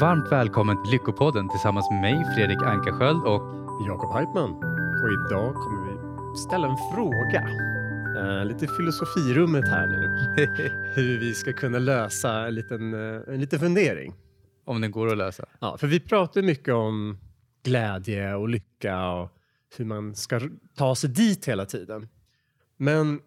[0.00, 3.42] varmt välkommen till Lyckopodden tillsammans med mig, Fredrik Ankarsköld och
[3.86, 4.50] Jakob Heitman.
[5.02, 7.48] Och idag kommer vi ställa en fråga.
[8.20, 10.06] Uh, lite filosofirummet här nu.
[10.94, 14.14] Hur vi ska kunna lösa en liten, uh, en liten fundering.
[14.64, 15.46] Om den går att lösa.
[15.60, 17.18] Ja, för vi pratar mycket om
[17.62, 19.36] glädje och lycka och
[19.76, 20.40] hur man ska
[20.74, 22.08] ta sig dit hela tiden.
[22.76, 23.20] Men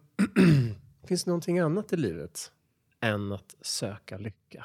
[1.08, 2.52] finns det någonting annat i livet
[3.00, 4.64] än att söka lycka?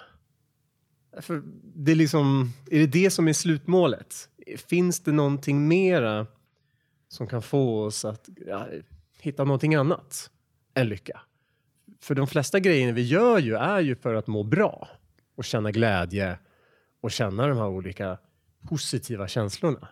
[1.17, 1.41] För
[1.75, 4.29] det är, liksom, är det det som är slutmålet?
[4.57, 6.27] Finns det någonting mera
[7.07, 8.67] som kan få oss att ja,
[9.19, 10.31] hitta någonting annat
[10.73, 11.21] än lycka?
[12.01, 14.87] För de flesta grejerna vi gör ju är ju för att må bra
[15.35, 16.39] och känna glädje
[17.01, 18.17] och känna de här olika
[18.69, 19.87] positiva känslorna.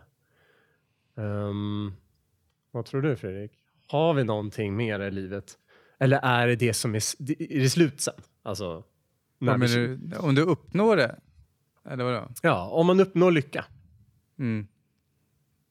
[1.15, 1.95] Um,
[2.71, 3.51] vad tror du Fredrik?
[3.87, 5.57] Har vi någonting mer i livet?
[5.99, 7.01] Eller är det det som är,
[7.41, 8.13] är det slut sen?
[8.43, 8.83] Alltså,
[9.39, 11.19] Ja, men du, om du uppnår det?
[11.85, 12.31] Eller vadå?
[12.41, 13.65] Ja, om man uppnår lycka.
[14.39, 14.67] Mm.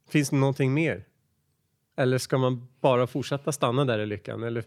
[0.08, 1.06] Finns det någonting mer?
[1.96, 4.42] Eller ska man bara fortsätta stanna där i lyckan?
[4.42, 4.64] Eller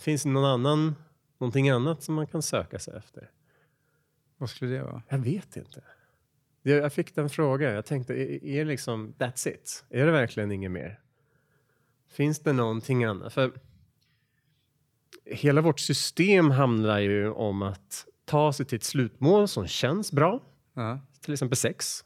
[0.00, 0.94] finns det någon annan,
[1.38, 3.30] någonting annat som man kan söka sig efter?
[4.36, 5.02] Vad skulle det vara?
[5.08, 5.82] Jag vet inte.
[6.62, 7.74] Jag, fick den frågan.
[7.74, 9.84] Jag tänkte, är, är liksom that's it?
[9.90, 11.00] Är det verkligen inget mer?
[12.08, 13.32] Finns det någonting annat?
[13.32, 13.52] För
[15.24, 20.42] hela vårt system handlar ju om att ta sig till ett slutmål som känns bra.
[20.74, 20.98] Uh-huh.
[21.20, 22.04] Till exempel sex.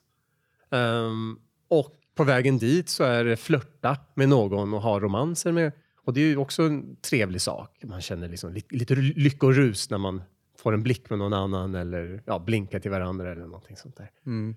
[0.70, 5.72] Um, och på vägen dit så är det flörta med någon och ha romanser med.
[6.04, 7.84] Och det är ju också en trevlig sak.
[7.84, 10.22] Man känner liksom lite, lite lyckorus när man
[10.58, 14.10] får en blick med någon annan eller ja, blinkar till varandra eller någonting sånt där.
[14.26, 14.56] Mm.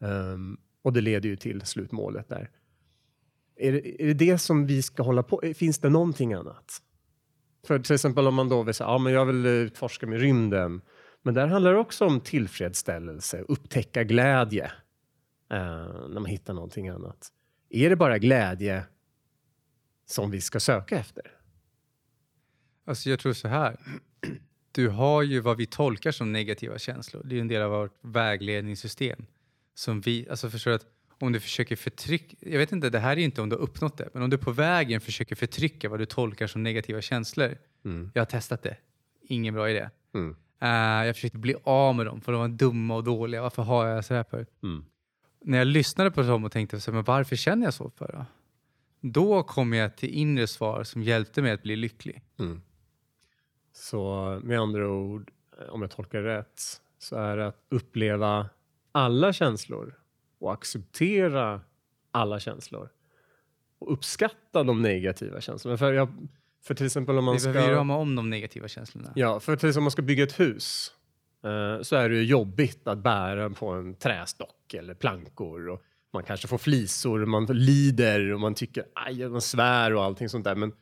[0.00, 2.50] Um, och det leder ju till slutmålet där.
[3.56, 6.82] Är det, är det det som vi ska hålla på Finns det någonting annat?
[7.66, 10.80] För till exempel om man då vill säga, ja men jag vill utforska med rymden.
[11.26, 14.64] Men där handlar det också om tillfredsställelse, upptäcka glädje
[15.50, 15.58] eh,
[16.08, 17.32] när man hittar någonting annat.
[17.70, 18.84] Är det bara glädje
[20.04, 21.32] som vi ska söka efter?
[22.84, 23.76] Alltså jag tror så här.
[24.72, 27.22] Du har ju vad vi tolkar som negativa känslor.
[27.24, 29.26] Det är en del av vårt vägledningssystem.
[29.74, 30.86] Som vi, alltså förstår att
[31.20, 33.98] om du försöker förtrycka, jag vet inte, det här är inte om du har uppnått
[33.98, 37.58] det, men om du på vägen försöker förtrycka vad du tolkar som negativa känslor.
[37.84, 38.10] Mm.
[38.14, 38.76] Jag har testat det,
[39.22, 39.90] ingen bra idé.
[40.14, 40.36] Mm.
[40.62, 43.42] Uh, jag försökte bli av med dem för de var dumma och dåliga.
[43.42, 44.46] Varför har jag sådär för?
[44.62, 44.84] Mm.
[45.44, 48.12] När jag lyssnade på dem och tänkte, så, men varför känner jag så för?
[48.12, 48.24] Då,
[49.00, 52.22] då kom jag till inre svar som hjälpte mig att bli lycklig.
[52.38, 52.62] Mm.
[53.72, 55.30] Så med andra ord,
[55.68, 56.60] om jag tolkar rätt,
[56.98, 58.48] så är det att uppleva
[58.92, 59.94] alla känslor
[60.38, 61.60] och acceptera
[62.10, 62.88] alla känslor
[63.78, 65.78] och uppskatta de negativa känslorna.
[65.78, 66.28] För, jag,
[66.66, 67.52] för till exempel om man Vi ska...
[67.52, 69.12] behöver rama om de negativa känslorna.
[69.14, 70.92] Ja, för till exempel om man ska bygga ett hus
[71.44, 75.82] eh, så är det ju jobbigt att bära på en trästock eller plankor och
[76.12, 80.44] man kanske får flisor, man lider och man tycker aj, man svär och allting sånt
[80.44, 80.54] där.
[80.54, 80.72] Men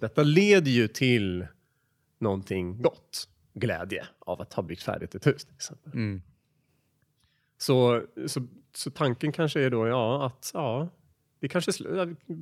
[0.00, 1.46] detta leder ju till
[2.18, 5.92] någonting gott, glädje av att ha byggt färdigt ett hus till exempel.
[5.92, 6.22] Mm.
[7.58, 10.88] Så, så, så tanken kanske är då ja, att ja,
[11.40, 11.72] vi kanske,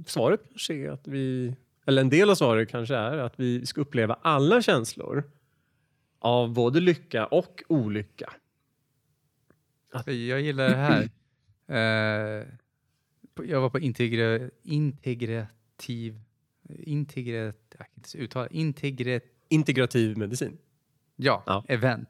[0.06, 1.56] svaret kanske är att vi,
[1.88, 5.30] eller en del av svaret kanske är att vi ska uppleva alla känslor
[6.18, 8.32] av både lycka och olycka.
[9.92, 10.06] Att...
[10.06, 11.02] Jag gillar det här.
[12.40, 12.46] uh,
[13.48, 16.20] jag var på integra, integrativ,
[16.68, 20.58] integrat, jag kan inte uttala, integrat, integrativ medicin.
[21.16, 22.08] Ja, ja, event.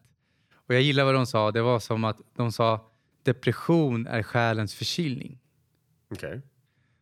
[0.52, 1.50] Och jag gillar vad de sa.
[1.50, 2.90] Det var som att de sa
[3.22, 5.38] depression är själens förkylning.
[6.10, 6.40] Okay.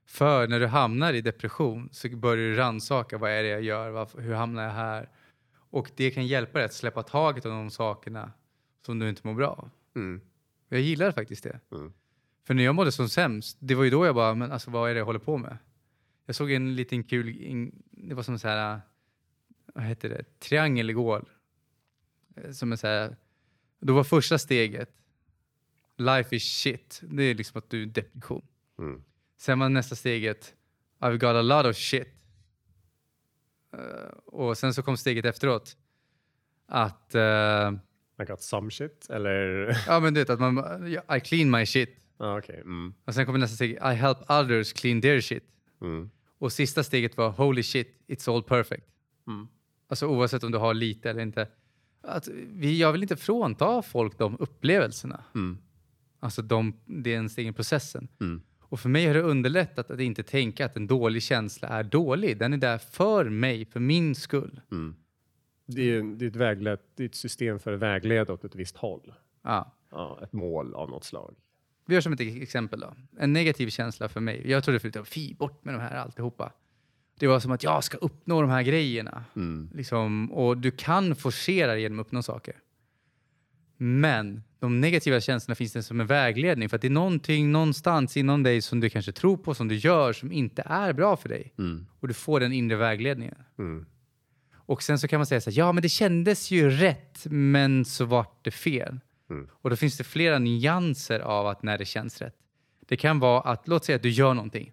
[0.06, 3.90] För när du hamnar i depression så börjar du rannsaka vad är det jag gör,
[3.90, 5.08] varför, hur hamnar jag här?
[5.70, 8.32] Och det kan hjälpa dig att släppa taget om de sakerna
[8.86, 9.70] som du inte mår bra av.
[9.94, 10.20] Mm.
[10.68, 11.60] Jag gillar faktiskt det.
[11.72, 11.92] Mm.
[12.44, 14.90] För när jag mådde som sämst, det var ju då jag bara, men alltså vad
[14.90, 15.58] är det jag håller på med?
[16.26, 18.80] Jag såg en liten kul, det var som så här,
[19.74, 21.24] vad heter det, triangel igår.
[22.52, 23.16] Som är så här,
[23.80, 24.90] då var första steget,
[25.96, 27.00] life is shit.
[27.02, 28.46] Det är liksom att du är depression.
[28.78, 29.02] Mm.
[29.36, 30.54] Sen var nästa steget,
[31.00, 32.08] I've got a lot of shit.
[33.74, 33.80] Uh,
[34.26, 35.76] och sen så kom steget efteråt.
[36.66, 37.14] Att...
[37.14, 37.78] Uh,
[38.22, 39.76] I got some shit, eller?
[39.86, 40.58] ja, men du vet att man,
[41.16, 42.02] I clean my shit.
[42.18, 42.56] Ah, okay.
[42.56, 42.94] Mm.
[43.04, 45.44] Och sen kommer nästa steg, I help others clean their shit.
[45.80, 46.10] Mm.
[46.38, 48.86] Och sista steget var, holy shit, it's all perfect.
[49.26, 49.48] Mm.
[49.88, 51.48] Alltså oavsett om du har lite eller inte.
[52.02, 55.24] Att vi, jag vill inte frånta folk de upplevelserna.
[55.34, 55.58] Mm.
[56.20, 58.08] Alltså de, den stegen i processen.
[58.20, 58.42] Mm.
[58.68, 62.38] Och för mig har det underlättat att inte tänka att en dålig känsla är dålig.
[62.38, 64.60] Den är där för mig, för min skull.
[64.72, 64.96] Mm.
[65.66, 68.54] Det, är, det, är ett vägled, det är ett system för att vägleda åt ett
[68.54, 69.12] visst håll.
[69.42, 69.74] Ja.
[69.90, 71.34] ja, ett mål av något slag.
[71.86, 72.94] Vi gör som ett exempel då.
[73.18, 74.50] En negativ känsla för mig.
[74.50, 76.52] Jag trodde förut att fy bort med de här alltihopa.
[77.18, 79.24] Det var som att jag ska uppnå de här grejerna.
[79.36, 79.70] Mm.
[79.74, 82.54] Liksom, och du kan forcera genom att uppnå saker.
[83.76, 88.16] Men de negativa känslorna finns det som en vägledning för att det är någonting någonstans
[88.16, 91.28] inom dig som du kanske tror på, som du gör, som inte är bra för
[91.28, 91.54] dig.
[91.58, 91.86] Mm.
[92.00, 93.36] Och du får den inre vägledningen.
[93.58, 93.86] Mm.
[94.54, 97.84] Och sen så kan man säga så här, ja men det kändes ju rätt, men
[97.84, 99.00] så vart det fel.
[99.30, 99.48] Mm.
[99.52, 102.36] Och då finns det flera nyanser av att när det känns rätt.
[102.88, 104.72] Det kan vara att, låt säga att du gör någonting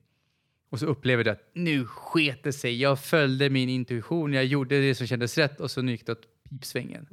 [0.73, 4.81] och så upplever du att nu sket det sig, jag följde min intuition, jag gjorde
[4.81, 7.07] det som kändes rätt och så nu gick det åt pipsvängen.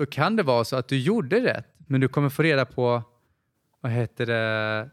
[0.00, 3.02] Då kan det vara så att du gjorde rätt, men du kommer få reda på,
[3.80, 4.90] vad heter det,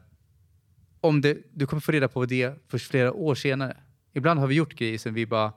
[1.02, 3.78] om det, du kommer få reda på det först flera år senare.
[4.14, 5.54] Ibland har vi gjort grejer som vi bara,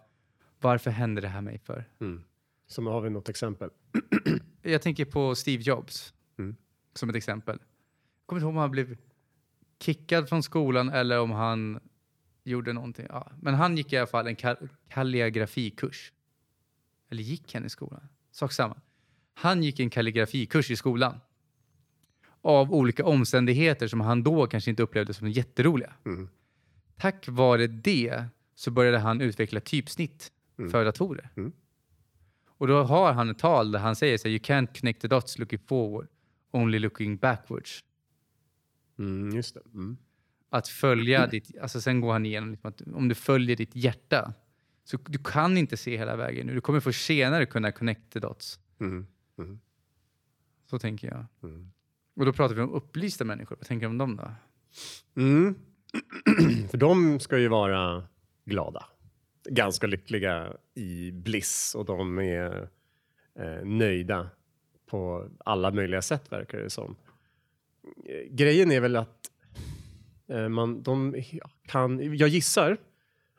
[0.60, 1.84] varför händer det här mig för?
[2.00, 2.22] Mm.
[2.66, 3.70] Så har vi något exempel.
[4.62, 6.56] Jag tänker på Steve Jobs Mm.
[6.94, 7.58] som ett exempel.
[7.60, 8.96] Jag kommer inte ihåg om han blev
[9.82, 11.80] kickad från skolan eller om han
[12.44, 13.06] gjorde någonting.
[13.08, 13.30] Ja.
[13.40, 16.12] Men han gick i alla fall en kal- kalligrafikurs.
[17.10, 18.08] Eller gick han i skolan?
[18.30, 18.80] Sak samma.
[19.40, 21.20] Han gick en kalligrafikurs i skolan.
[22.42, 25.92] Av olika omständigheter som han då kanske inte upplevde som jätteroliga.
[26.06, 26.28] Mm.
[26.96, 30.70] Tack vare det så började han utveckla typsnitt Mm.
[30.70, 31.30] för datorer.
[31.36, 31.52] Mm.
[32.46, 35.08] Och då har han ett tal där han säger så här, you can't connect the
[35.08, 36.08] dots looking forward,
[36.50, 37.80] only looking backwards.
[38.98, 39.60] Mm, just det.
[39.74, 39.96] Mm.
[40.50, 44.34] Att följa ditt, alltså sen går han igenom liksom att om du följer ditt hjärta
[44.84, 46.54] så du kan inte se hela vägen nu.
[46.54, 48.58] Du kommer först senare kunna connect the dots.
[49.42, 49.60] Mm.
[50.70, 51.26] Så tänker jag.
[51.42, 51.70] Mm.
[52.16, 53.56] Och då pratar vi om upplysta människor.
[53.56, 54.30] Vad tänker du om dem då?
[55.22, 55.54] Mm.
[56.70, 58.04] För de ska ju vara
[58.44, 58.84] glada.
[59.48, 62.68] Ganska lyckliga i bliss och de är
[63.38, 64.30] eh, nöjda
[64.86, 66.96] på alla möjliga sätt verkar det som.
[68.30, 69.30] Grejen är väl att
[70.28, 71.22] eh, man, de
[71.66, 72.76] kan, jag gissar,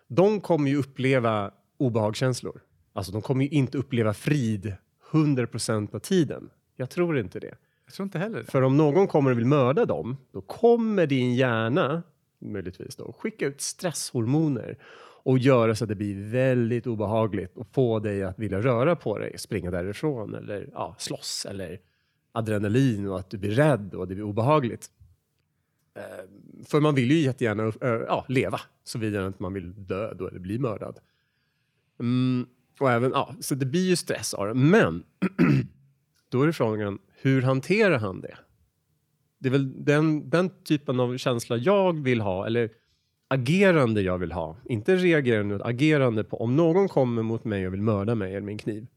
[0.07, 2.61] de kommer ju uppleva obehagskänslor.
[2.93, 4.75] Alltså de kommer ju inte uppleva frid
[5.11, 6.49] 100% av tiden.
[6.75, 7.55] Jag tror inte det.
[7.85, 8.51] Jag tror inte heller det.
[8.51, 12.03] För om någon kommer och vill mörda dem, då kommer din hjärna,
[12.39, 14.77] möjligtvis då, skicka ut stresshormoner
[15.23, 19.17] och göra så att det blir väldigt obehagligt och få dig att vilja röra på
[19.17, 21.79] dig, springa därifrån eller ja, slåss eller
[22.31, 24.89] adrenalin och att du blir rädd och det blir obehagligt.
[25.95, 26.03] Eh,
[26.65, 30.39] För man vill ju jättegärna eh, ja, leva, såvida inte man vill dö då eller
[30.39, 30.99] bli mördad.
[31.99, 32.47] Mm,
[32.81, 34.53] och även, ja, så det blir ju stress av det.
[34.53, 35.03] Men
[36.29, 38.37] då är det frågan, hur hanterar han det?
[39.39, 42.69] Det är väl den, den typen av känsla jag vill ha, eller
[43.27, 44.57] agerande jag vill ha.
[44.65, 48.45] Inte reagerande, utan agerande på om någon kommer mot mig och vill mörda mig eller
[48.45, 48.87] min kniv.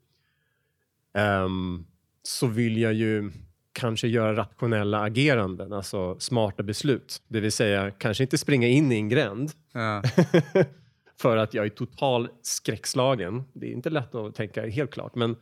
[1.15, 1.87] ehm,
[2.23, 3.31] så vill jag ju
[3.73, 7.23] kanske göra rationella ageranden, alltså smarta beslut.
[7.29, 10.03] Det vill säga kanske inte springa in i en gränd Ja.
[11.21, 13.45] för att jag är total skräckslagen.
[13.53, 15.37] Det är inte lätt att tänka helt klart, men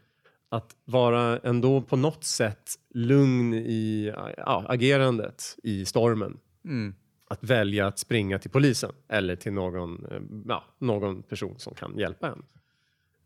[0.48, 6.38] att vara ändå på något sätt lugn i ja, agerandet i stormen.
[6.64, 6.94] Mm.
[7.28, 11.98] Att välja att springa till polisen eller till någon, eh, ja, någon person som kan
[11.98, 12.42] hjälpa en.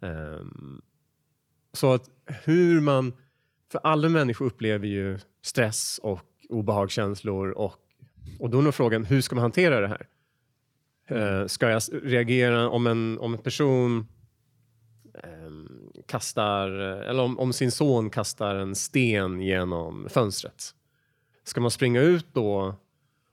[0.00, 0.82] Ehm,
[1.72, 2.10] så att
[2.44, 3.12] hur man,
[3.72, 7.76] för alla människor upplever ju stress och obehagskänslor och,
[8.38, 10.06] och då är frågan hur ska man hantera det här?
[11.08, 14.06] Eh, ska jag reagera om en, om en person
[15.22, 20.74] ehm, kastar, eller om, om sin son kastar en sten genom fönstret?
[21.44, 22.74] Ska man springa ut då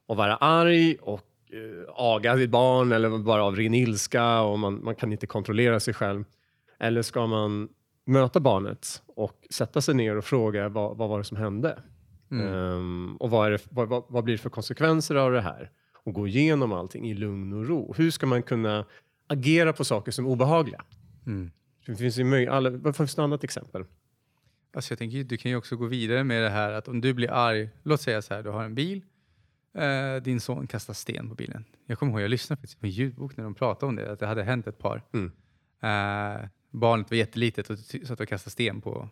[0.05, 4.83] och vara arg och uh, aga sitt barn eller bara av ren ilska och man,
[4.83, 6.23] man kan inte kontrollera sig själv?
[6.79, 7.69] Eller ska man
[8.05, 11.79] möta barnet och sätta sig ner och fråga vad, vad var det som hände?
[12.31, 12.53] Mm.
[12.53, 15.71] Ehm, och vad, är det, vad, vad, vad blir det för konsekvenser av det här?
[16.03, 17.93] Och gå igenom allting i lugn och ro.
[17.97, 18.85] Hur ska man kunna
[19.27, 20.85] agera på saker som är obehagliga?
[21.25, 21.51] Mm.
[21.85, 23.85] Det finns ju alla, vad finns det ett annat exempel?
[24.73, 27.13] Alltså jag tänker, du kan ju också gå vidare med det här att om du
[27.13, 29.01] blir arg, låt säga så här, du har en bil,
[29.77, 31.65] eh, din son kastar sten på bilen.
[31.85, 34.19] Jag kommer ihåg, jag lyssnade faktiskt på en ljudbok när de pratade om det, att
[34.19, 35.03] det hade hänt ett par.
[35.13, 35.31] Mm.
[35.81, 39.09] Eh, barnet var jättelitet och satt och kastade sten på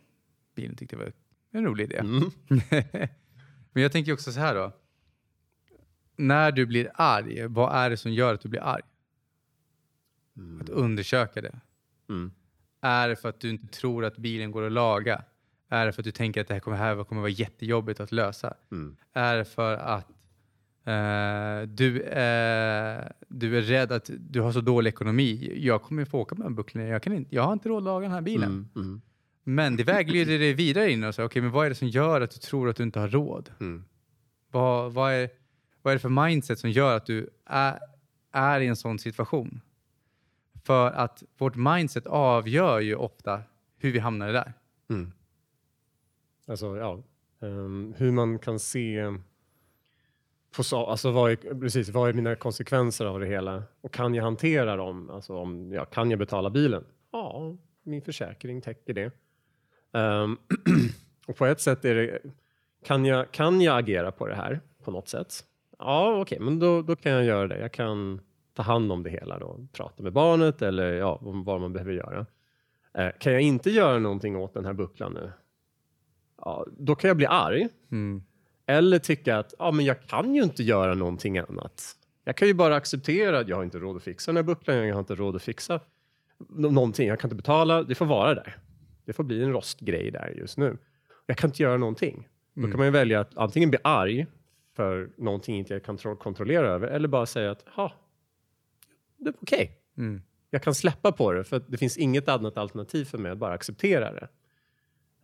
[0.56, 1.12] bilen, tyckte det var
[1.52, 1.96] en rolig idé.
[1.96, 2.30] Mm.
[3.72, 4.72] Men jag tänker också så här då.
[6.16, 8.82] När du blir arg, vad är det som gör att du blir arg?
[10.60, 11.60] Att undersöka det.
[12.08, 12.32] Mm.
[12.80, 15.24] Är det för att du inte tror att bilen går att laga?
[15.68, 18.12] Är det för att du tänker att det här kommer, här kommer vara jättejobbigt att
[18.12, 18.54] lösa?
[18.72, 18.96] Mm.
[19.12, 20.08] Är det för att
[20.84, 25.52] eh, du, eh, du är rädd att du har så dålig ekonomi?
[25.56, 26.88] Jag kommer få åka med en bucklare.
[26.88, 28.50] Jag, kan inte, jag har inte råd att laga den här bilen.
[28.50, 28.68] Mm.
[28.76, 29.00] Mm.
[29.44, 32.20] Men det vägleder dig vidare in och säger, okej, men vad är det som gör
[32.20, 33.50] att du tror att du inte har råd?
[33.60, 33.84] Mm.
[34.50, 35.30] Vad, vad, är,
[35.82, 37.78] vad är det för mindset som gör att du är,
[38.32, 39.60] är i en sån situation?
[40.64, 43.42] För att vårt mindset avgör ju ofta
[43.78, 44.52] hur vi hamnar där.
[44.90, 45.12] Mm.
[46.46, 47.02] Alltså, ja.
[47.40, 49.12] Um, hur man kan se
[50.56, 54.14] på så, alltså vad är, precis, vad är mina konsekvenser av det hela och kan
[54.14, 55.10] jag hantera dem?
[55.10, 56.84] Alltså om, ja, kan jag betala bilen?
[57.12, 59.10] Ja, min försäkring täcker det.
[59.98, 60.38] Um,
[61.26, 62.18] och på ett sätt är det,
[62.84, 65.44] kan jag, kan jag agera på det här på något sätt?
[65.84, 67.58] Ja, okej, men då, då kan jag göra det.
[67.60, 68.20] Jag kan
[68.54, 72.26] ta hand om det hela då, prata med barnet eller ja, vad man behöver göra.
[72.94, 75.32] Eh, kan jag inte göra någonting åt den här bucklan nu?
[76.38, 77.68] Ja, då kan jag bli arg.
[77.92, 78.22] Mm.
[78.66, 81.96] Eller tycka att ja, men jag kan ju inte göra någonting annat.
[82.24, 84.76] Jag kan ju bara acceptera att jag har inte råd att fixa den här bucklan,
[84.86, 85.80] jag har inte råd att fixa
[86.48, 87.08] nå- någonting.
[87.08, 88.56] Jag kan inte betala, det får vara där.
[89.04, 90.78] Det får bli en rostgrej där just nu.
[91.26, 92.28] Jag kan inte göra någonting.
[92.54, 94.26] Då kan man ju välja att antingen bli arg
[94.76, 97.92] för någonting inte jag kan tro- kontrollera över eller bara säga att ha,
[99.16, 99.78] det är okej.
[99.98, 100.22] Mm.
[100.50, 103.52] Jag kan släppa på det för det finns inget annat alternativ för mig att bara
[103.54, 104.28] acceptera det.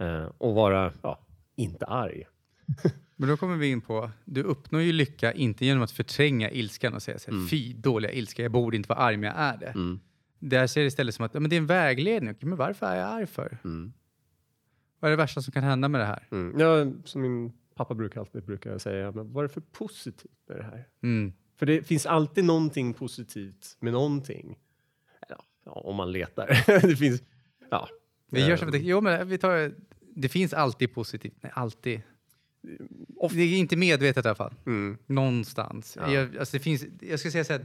[0.05, 1.27] Eh, och vara, ja,
[1.57, 2.25] inte arg.
[3.17, 6.95] Men då kommer vi in på, du uppnår ju lycka inte genom att förtränga ilskan
[6.95, 7.49] och säga så här, Mm.
[7.49, 9.67] fy dåliga ilska, jag borde inte vara arg men jag är det.
[9.67, 10.01] Mm.
[10.39, 12.35] Där ser det istället som att ja, men det är en vägledning.
[12.41, 13.59] Men varför är jag arg för?
[13.65, 13.93] Mm.
[15.01, 16.27] Vad är det värsta som kan hända med det här?
[16.31, 16.61] Mm.
[16.61, 20.57] Ja, som min pappa brukar alltid brukar säga, men vad är det för positivt med
[20.57, 20.89] det här?
[21.03, 21.33] Mm.
[21.57, 24.59] För det finns alltid någonting positivt med någonting.
[25.65, 26.47] Ja, om man letar.
[26.89, 27.23] det finns,
[27.71, 27.89] ja.
[28.31, 29.73] Vi gör som ett, jo, men vi tar,
[30.15, 31.35] det finns alltid positivt.
[31.41, 32.03] Nej, alltid.
[33.31, 34.55] Det är inte medvetet i alla fall.
[34.67, 34.99] Mm.
[35.07, 35.97] Någonstans.
[36.01, 36.13] Ja.
[36.13, 37.65] Jag, alltså det finns, jag ska säga så här.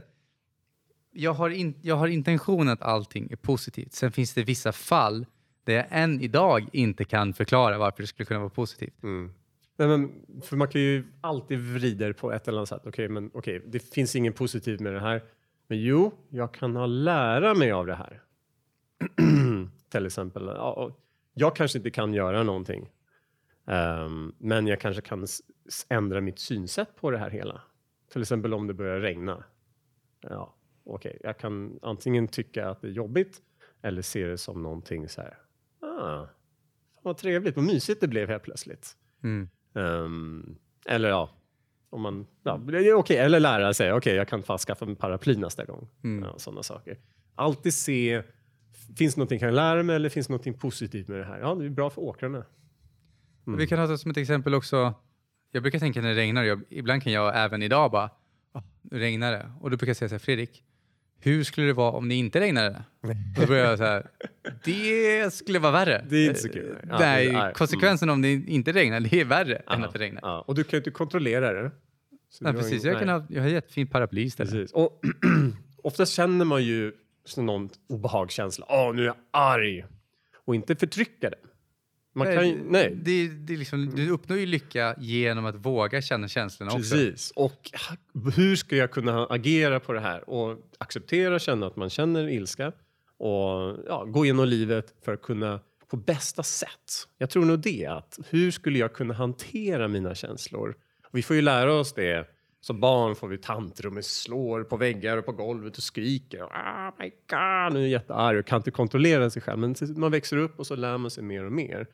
[1.10, 3.92] Jag har, in, jag har intentionen att allting är positivt.
[3.92, 5.26] Sen finns det vissa fall
[5.64, 9.02] där jag än idag inte kan förklara varför det skulle kunna vara positivt.
[9.02, 9.32] Mm.
[9.76, 12.82] Nej, men, för man kan ju alltid vrida det på ett eller annat sätt.
[12.86, 15.22] Okej, men okej, det finns ingen positivt med det här.
[15.66, 18.22] Men jo, jag kan ha lära mig av det här.
[19.88, 20.96] Till exempel, ja,
[21.34, 22.90] jag kanske inte kan göra någonting.
[23.64, 25.26] Um, men jag kanske kan
[25.88, 27.60] ändra mitt synsätt på det här hela.
[28.12, 29.44] Till exempel om det börjar regna.
[30.20, 30.54] Ja,
[30.84, 33.42] okej, jag kan antingen tycka att det är jobbigt
[33.82, 35.38] eller se det som någonting så här.
[35.80, 36.26] Ah,
[37.02, 38.96] vad trevligt, vad mysigt det blev helt plötsligt.
[39.22, 39.48] Mm.
[39.74, 41.30] Ehm, eller ja,
[41.90, 42.60] om man, ja,
[42.94, 45.88] okej, eller lära sig, okej, jag kan fan skaffa en paraply nästa gång.
[46.04, 46.24] Mm.
[46.24, 46.98] Ja, sådana saker.
[47.34, 48.22] Alltid se,
[48.96, 51.38] finns det någonting jag kan lära mig eller finns det någonting positivt med det här?
[51.38, 52.44] Ja, det är bra för åkrarna.
[53.46, 53.58] Mm.
[53.58, 54.94] Vi kan ha det som ett exempel också.
[55.50, 58.10] Jag brukar tänka när det regnar, jag, ibland kan jag även idag bara,
[58.52, 59.52] "Ah, nu regnar det.
[59.60, 60.64] Och då brukar jag säga så här, Fredrik,
[61.24, 62.82] hur skulle det vara om det inte regnade?
[63.40, 64.06] Då börjar jag så här,
[64.64, 66.04] det skulle vara värre.
[66.10, 66.86] Det är inte så kul, nej.
[66.90, 67.54] Ja, Nej, det är- mm.
[67.54, 70.20] konsekvensen om det inte regnar, det är värre än Ja, att det regnar.
[70.22, 71.70] Ja, och du kan ju inte kontrollera det.
[72.30, 73.16] Så Nej, du har precis, ingen- jag, kan nej.
[73.18, 74.52] ha, jag har ett jättefint paraply istället.
[74.52, 74.72] Precis.
[74.72, 75.00] Och
[75.82, 76.92] oftast känner man ju
[77.36, 78.66] någon obehagskänsla.
[78.68, 79.84] Åh, nu är jag arg.
[80.44, 81.36] Och inte förtrycka det.
[82.16, 82.96] Man kan ju, nej.
[83.02, 86.94] Det, det liksom, du uppnår ju lycka genom att våga känna känslorna också.
[86.94, 87.32] Precis.
[87.36, 87.70] Och
[88.36, 92.72] hur ska jag kunna agera på det här och acceptera, känna att man känner ilska
[93.18, 97.08] och ja, gå igenom livet för att kunna på bästa sätt.
[97.18, 100.76] Jag tror nog det, att hur skulle jag kunna hantera mina känslor?
[101.06, 102.26] Och vi får ju lära oss det.
[102.60, 106.42] Som barn får vi tantrum, och slår på väggar och på golvet och skriker.
[106.42, 109.58] Oh my god, nu är jag jättearg och kan inte kontrollera sig själv.
[109.58, 111.86] Men man växer upp och så lär man sig mer och mer.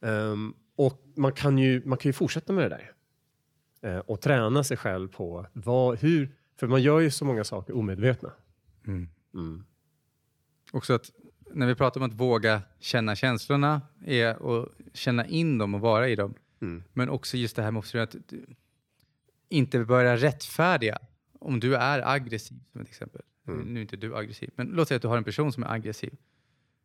[0.00, 2.92] Ehm, och man kan, ju, man kan ju fortsätta med det där.
[3.80, 7.76] Eh, och träna sig själv på vad, hur, för man gör ju så många saker
[7.76, 8.32] omedvetna.
[8.86, 9.08] Mm.
[9.34, 9.64] Mm.
[10.72, 11.10] Också att
[11.50, 16.08] när vi pratar om att våga känna känslorna är att känna in dem och vara
[16.08, 16.34] i dem.
[16.60, 16.82] Mm.
[16.92, 18.16] Men också just det här med att
[19.48, 20.98] inte börja rättfärdiga
[21.38, 23.22] om du är aggressiv som ett exempel.
[23.48, 23.60] Mm.
[23.60, 25.72] Nu är inte du aggressiv, men låt säga att du har en person som är
[25.72, 26.16] aggressiv.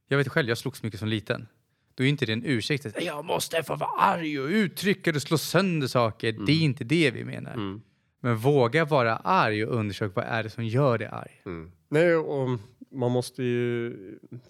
[0.07, 1.47] Jag vet själv, jag slogs mycket som liten.
[1.95, 2.85] Då är inte det en ursäkt.
[2.85, 6.31] att Jag måste få vara arg och uttrycka och slå sönder saker.
[6.45, 7.53] Det är inte det vi menar.
[7.53, 7.81] Mm.
[8.19, 11.41] Men våga vara arg och undersöka vad är det som gör dig arg.
[11.45, 11.71] Mm.
[11.89, 12.59] Nej, och
[12.91, 13.93] man måste ju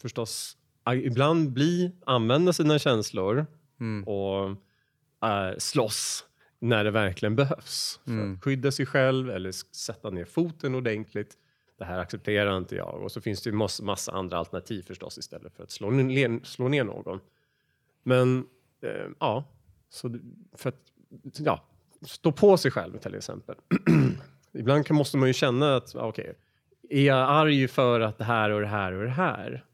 [0.02, 0.58] förstås
[1.04, 3.46] ibland bli, använda sina känslor
[3.80, 4.04] Mm.
[4.08, 4.50] och
[5.30, 6.26] äh, slåss
[6.60, 8.00] när det verkligen behövs.
[8.04, 8.34] För Mm.
[8.34, 11.38] att skydda sig själv eller sätta ner foten ordentligt.
[11.84, 13.02] Det här accepterar inte jag.
[13.02, 16.40] Och så finns det ju massa, massa andra alternativ förstås istället för att slå ner,
[16.44, 17.20] slå ner någon.
[18.04, 18.46] Men
[18.82, 19.44] eh, ja,
[19.90, 20.20] så
[20.54, 20.92] för att
[21.38, 21.64] ja,
[22.02, 23.56] stå på sig själv till exempel.
[24.54, 26.36] Ibland kan, måste man ju känna att, okej, okej,
[26.90, 29.66] är jag arg för att det här och det här och det här?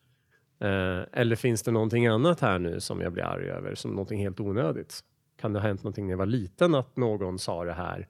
[0.59, 4.19] Eh, eller finns det någonting annat här nu som jag blir arg över, som någonting
[4.21, 4.99] helt onödigt?
[5.37, 8.07] Kan det ha hänt någonting när jag var liten att någon sa det här?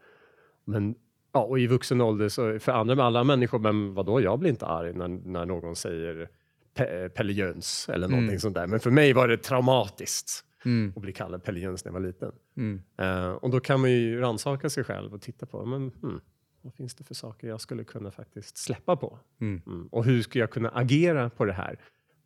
[0.65, 0.95] Men
[1.31, 4.65] ja, och i vuxen ålder, så för andra, alla människor, men vadå, jag blir inte
[4.65, 6.29] arg när, när någon säger
[6.75, 8.39] Pe- Pelle Jöns eller någonting Mm.
[8.39, 8.67] sånt där.
[8.67, 10.93] Men för mig var det traumatiskt Mm.
[10.95, 12.31] att bli kallad Pelle Jöns när jag var liten.
[12.57, 12.81] Mm.
[12.97, 16.21] Eh, och då kan man ju rannsaka sig själv och titta på, men hmm,
[16.61, 19.19] vad finns det för saker jag skulle kunna faktiskt släppa på?
[19.41, 19.61] Mm.
[19.67, 19.87] Mm.
[19.87, 21.79] Och hur ska jag kunna agera på det här?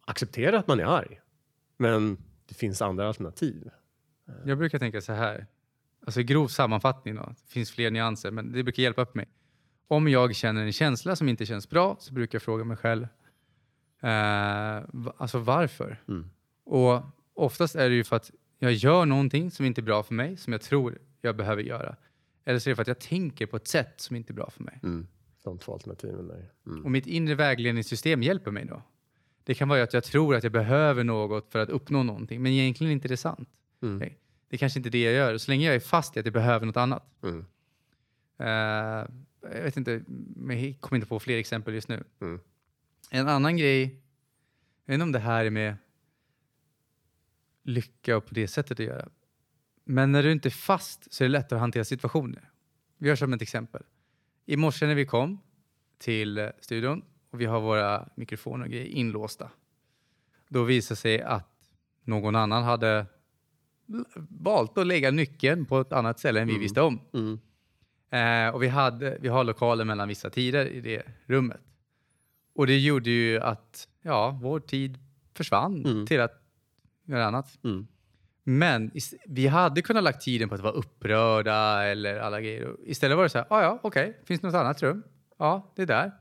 [0.05, 1.19] Acceptera att man är arg,
[1.77, 3.69] men det finns andra alternativ.
[4.45, 5.48] Jag brukar tänka så här.
[6.05, 7.22] Alltså grov sammanfattning då.
[7.22, 9.27] Det finns fler nyanser, men det brukar hjälpa upp mig.
[9.88, 13.07] Om jag känner en känsla som inte känns bra så brukar jag fråga mig själv.
[14.01, 14.83] Eh,
[15.17, 16.01] alltså varför?
[16.07, 16.29] Mm.
[16.65, 17.01] Och
[17.33, 20.38] oftast är det ju för att jag gör någonting som inte är bra för mig,
[20.38, 21.95] som jag tror jag behöver göra.
[22.45, 24.50] Eller så är det för att jag tänker på ett sätt som inte är bra
[24.50, 24.79] för mig.
[25.43, 26.51] De två alternativen där.
[26.67, 26.86] Mm.
[26.86, 28.81] Och mitt inre vägledningssystem hjälper mig då.
[29.43, 32.51] Det kan vara att jag tror att jag behöver något för att uppnå någonting, men
[32.51, 33.50] egentligen inte det är sant.
[33.81, 34.13] Mm.
[34.53, 35.38] Det är kanske inte det jag gör.
[35.38, 37.03] Så länge jag är fast i att jag behöver något annat.
[37.24, 37.45] Mm.
[38.38, 39.07] Eh,
[39.55, 40.03] jag vet inte,
[40.36, 42.03] men jag kommer inte på fler exempel just nu.
[42.22, 42.39] Mm.
[43.10, 43.81] En annan grej,
[44.86, 45.75] jag vet inte om det här är med
[47.63, 49.10] lycka och på det sättet att göra.
[49.83, 52.50] Men när du inte är fast så är det lättare att hantera situationer.
[52.98, 53.83] Vi gör som ett exempel.
[54.45, 55.39] I morse när vi kom
[55.98, 59.51] till studion och vi har våra mikrofoner och grejer inlåsta.
[60.48, 61.50] Då visade sig att
[62.03, 63.05] någon annan hade
[64.29, 66.62] valt att lägga nyckeln på ett annat ställe än vi Mm.
[66.62, 67.00] visste om.
[67.13, 67.39] Mm.
[68.09, 71.62] Eh, och vi, hade, vi har lokaler mellan vissa tider i det rummet.
[72.55, 74.97] Och det gjorde ju att ja, vår tid
[75.33, 76.05] försvann Mm.
[76.07, 76.41] till att
[77.05, 77.59] göra annat.
[77.63, 77.88] Mm.
[78.43, 78.91] Men
[79.25, 82.75] vi hade kunnat lagt tiden på att vara upprörda eller alla grejer.
[82.85, 85.03] Istället var det så här, ah, ja okej, finns det något annat rum?
[85.38, 86.12] Ja, det är där.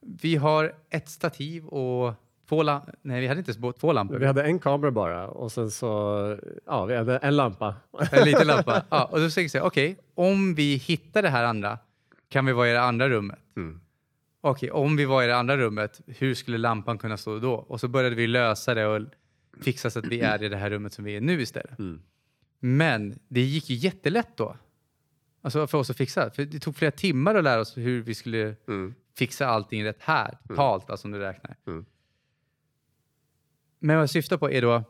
[0.00, 2.14] Vi har ett stativ och
[2.48, 2.94] två lampor.
[3.02, 4.18] Nej, vi hade inte ens två lampor.
[4.18, 7.74] Vi hade en kamera bara och sen så, ja, vi hade en lampa.
[8.12, 8.82] En liten lampa.
[8.90, 11.78] Ja, och då säger jag okej, om vi hittar det här andra,
[12.28, 13.38] kan vi vara i det andra rummet?
[13.56, 13.80] Mm.
[14.40, 17.52] Okej, om vi var i det andra rummet, hur skulle lampan kunna stå då?
[17.54, 19.02] Och så började vi lösa det och
[19.62, 21.78] fixa så att vi är i det här rummet som vi är nu istället.
[21.78, 22.00] Mm.
[22.60, 24.56] Men det gick ju jättelätt då.
[25.42, 26.30] Alltså för oss att fixa.
[26.30, 28.94] För det tog flera timmar att lära oss hur vi skulle Mm.
[29.18, 31.56] fixa allting rätt här, totalt, alltså om du räknar.
[31.66, 31.84] Mm.
[33.84, 34.84] Men vad jag syftar på är då,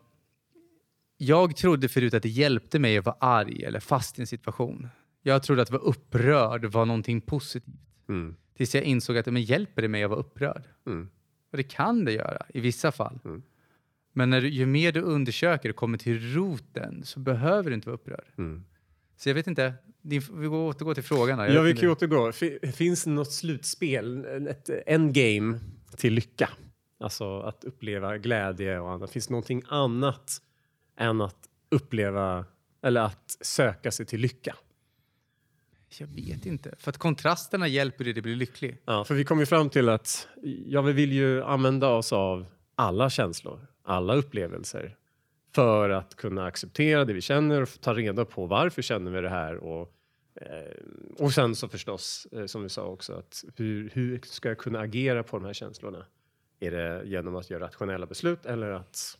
[1.16, 4.88] jag trodde förut att det hjälpte mig att vara arg eller fast i en situation.
[5.22, 7.74] Jag trodde att vara upprörd var någonting positivt.
[8.08, 8.36] Mm.
[8.56, 10.62] Tills jag insåg att men hjälper det mig att vara upprörd?
[10.86, 11.08] Mm.
[11.50, 13.18] Och det kan det göra i vissa fall.
[13.24, 13.42] Mm.
[14.12, 17.88] Men när du, ju mer du undersöker och kommer till roten så behöver du inte
[17.88, 18.24] vara upprörd.
[18.38, 18.64] Mm.
[19.16, 21.38] Så jag vet inte, din, vi går återgå till frågan.
[21.38, 21.46] här.
[21.46, 22.32] Jag Ja, vi kan återgå.
[22.32, 25.58] Fi- Finns det något slutspel, ett endgame
[25.96, 26.50] till lycka?
[27.04, 29.10] Alltså att uppleva glädje och annat.
[29.10, 30.42] Finns det någonting annat
[30.96, 32.44] än att uppleva
[32.82, 34.56] eller att söka sig till lycka?
[35.98, 36.74] Jag vet inte.
[36.78, 38.78] För att kontrasterna hjälper dig att bli lycklig.
[38.84, 40.28] Ja, för vi kom ju fram till att
[40.66, 44.96] ja, vi vill ju använda oss av alla känslor, alla upplevelser
[45.54, 49.28] för att kunna acceptera det vi känner och ta reda på varför känner vi det
[49.28, 49.92] här och,
[50.40, 50.84] eh,
[51.18, 54.80] och sen så förstås, eh, som vi sa också, att hur, hur ska jag kunna
[54.80, 56.06] agera på de här känslorna?
[56.60, 59.18] Är det genom att göra rationella beslut eller att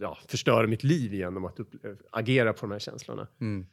[0.00, 1.58] ja, förstöra mitt liv genom att
[2.10, 3.26] agera på de här känslorna?
[3.40, 3.66] Mm.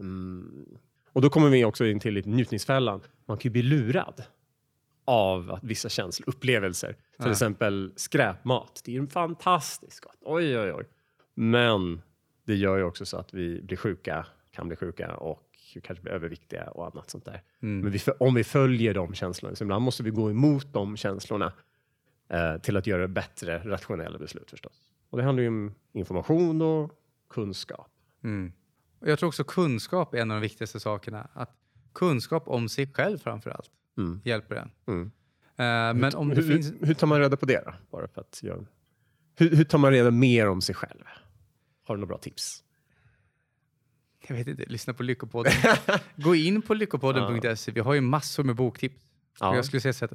[0.00, 0.66] Mm.
[1.12, 3.00] Och då kommer vi också in till lite njutningsfällan.
[3.26, 4.22] Man kan ju bli lurad
[5.04, 6.92] av att vissa känslor, upplevelser.
[6.92, 7.30] Till Ja.
[7.30, 8.82] exempel skräpmat.
[8.84, 10.16] Det är ju fantastiskt gott.
[10.20, 10.84] Oj, oj, oj.
[11.34, 12.02] Men
[12.44, 15.42] det gör ju också så att vi blir sjuka, kan bli sjuka och
[15.82, 17.42] kanske blir överviktiga och annat sånt där.
[17.62, 17.80] Mm.
[17.80, 21.52] Men vi, om vi följer de känslorna, så ibland måste vi gå emot de känslorna
[22.62, 24.90] till att göra bättre rationella beslut förstås.
[25.10, 26.90] Och det handlar ju om information och
[27.30, 27.90] kunskap.
[28.24, 28.52] Mm.
[28.98, 31.28] Och jag tror också kunskap är en av de viktigaste sakerna.
[31.32, 31.50] Att
[31.92, 34.20] kunskap om sig själv framför allt Mm.
[34.24, 34.70] hjälper en.
[34.86, 35.10] Mm.
[35.56, 36.72] Eh, men om det hur, finns...
[36.80, 37.74] hur tar man reda på det då?
[37.90, 38.66] Bara för att jag...
[39.36, 41.04] hur, hur tar man reda mer om sig själv?
[41.84, 42.64] Har du några bra tips?
[44.28, 45.52] Jag vet inte, lyssna på Lyckopodden.
[46.16, 47.72] Gå in på lyckopodden.se.
[47.72, 49.02] Vi har ju massor med boktips.
[49.40, 49.56] Ja.
[49.56, 50.12] Jag skulle säga så att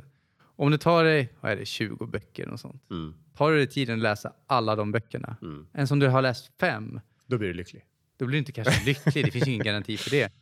[0.61, 2.89] om du tar dig, vad är det, 20 böcker och sånt.
[2.89, 3.13] Mm.
[3.33, 5.37] Tar du dig tiden att läsa alla de böckerna.
[5.41, 5.67] Mm.
[5.73, 7.85] En som du har läst fem, Då blir du lycklig.
[8.17, 9.25] då blir du inte kanske lycklig.
[9.25, 10.33] Det finns ju ingen garanti för det.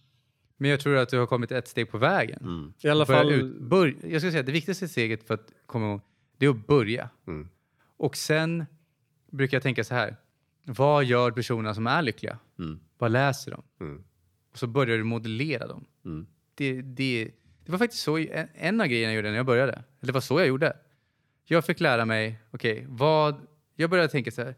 [0.58, 2.73] Men jag tror att du har kommit ett steg på vägen.
[2.84, 3.32] I alla fall...
[3.32, 6.01] Ut, bör, jag ska säga att det viktigaste steget för att komma igång,
[6.38, 7.10] det är att börja.
[7.27, 7.49] Mm.
[7.97, 8.65] Och sen
[9.32, 10.15] brukar jag tänka så här.
[10.63, 12.39] Vad gör personerna som är lyckliga?
[12.60, 12.79] Mm.
[12.97, 13.63] Vad läser de?
[13.79, 14.03] Mm.
[14.51, 15.86] Och så börjar du modellera dem.
[16.05, 16.27] Mm.
[16.55, 17.32] Det, det,
[17.69, 19.71] det var faktiskt så, en, en av grejerna jag gjorde när jag började.
[19.71, 20.77] Eller det var så jag gjorde.
[21.45, 24.55] Jag fick lära mig, okej, vad Jag började tänka så här.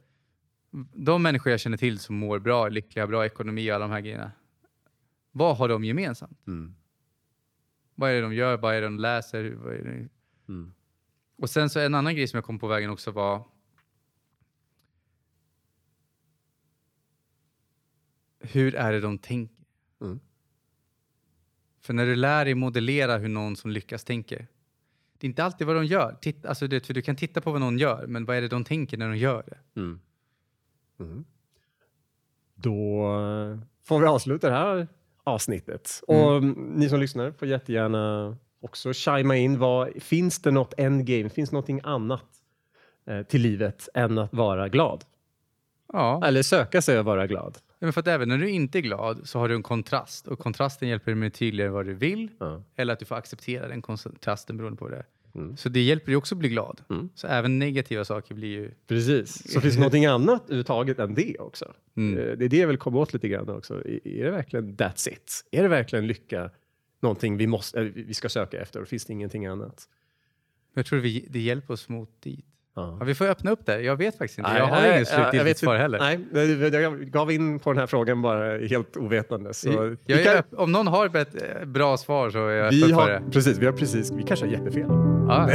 [0.93, 4.01] De människor jag känner till som mår bra, lyckliga, bra ekonomi och alla de här
[4.01, 4.31] grejerna.
[5.31, 6.47] Vad har de gemensamt?
[6.47, 6.75] Mm.
[7.95, 8.57] Vad är det de gör?
[8.57, 9.43] Vad är det de läser?
[9.43, 10.09] Det?
[10.47, 10.73] Mm.
[11.37, 13.43] Och sen så en annan grej som jag kom på vägen också var
[18.39, 19.65] hur är det de tänker?
[20.01, 20.19] Mm.
[21.81, 24.47] För när du lär dig modellera hur någon som lyckas tänker,
[25.17, 26.17] det är inte alltid vad de gör.
[26.21, 28.63] Titt, alltså för du kan titta på vad någon gör, men vad är det de
[28.63, 29.79] tänker när de gör det?
[29.79, 29.99] Mm.
[30.99, 31.25] Mm.
[32.55, 34.87] Då eh, får vi avsluta det här
[35.23, 36.01] avsnittet.
[36.07, 39.59] Och mm, ni som lyssnar får jättegärna också chima in.
[39.59, 41.29] Vad, finns det något endgame?
[41.29, 42.25] Finns det någonting annat
[43.05, 45.03] eh, till livet än att vara glad?
[45.93, 47.57] Ja, Eller söka sig att vara glad?
[47.85, 50.39] Men för att även när du inte är glad så har du en kontrast och
[50.39, 52.63] kontrasten hjälper dig med tydligare vad du vill Ja.
[52.75, 55.03] eller att du får acceptera den kontrasten beroende på det.
[55.35, 55.57] Mm.
[55.57, 56.81] Så det hjälper dig också att bli glad.
[56.89, 57.09] Mm.
[57.15, 58.71] Så även negativa saker blir ju...
[58.87, 59.51] Precis.
[59.53, 61.73] Så finns det någonting annat överhuvudtaget än det också?
[61.97, 62.17] Mm.
[62.19, 63.87] Eh, Det är det jag vill komma åt lite grann också.
[64.03, 65.45] Är det verkligen that's it?
[65.51, 66.49] Är det verkligen lycka
[66.99, 69.87] någonting vi, måste, eh, vi ska söka efter och finns det ingenting annat?
[70.73, 70.99] Jag tror
[71.31, 72.45] det hjälper oss mot dit.
[72.75, 72.97] Ja.
[72.99, 73.81] Ja, vi får öppna upp det.
[73.81, 74.51] Jag vet faktiskt inte.
[74.51, 75.99] Nej, jag har jag slutgiltigt svar heller.
[75.99, 79.53] Nej, jag gav in på den här frågan bara helt ovetande.
[79.53, 82.97] Så vi, kan, om någon har ett eh, bra svar så är jag vi, öppen
[82.97, 83.21] för det.
[83.31, 84.85] precis, vi har precis, vi kanske har jättefel.
[85.27, 85.49] Ja,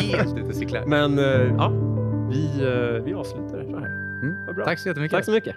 [0.00, 0.86] helt ute cyklar.
[0.86, 1.24] Men eh,
[1.58, 1.68] ja,
[2.30, 3.86] vi, eh, vi avslutar det så här.
[4.22, 4.64] Mm.
[4.64, 5.16] Tack så jättemycket.
[5.16, 5.56] Tack så mycket.